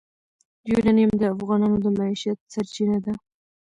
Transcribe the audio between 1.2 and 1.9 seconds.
افغانانو د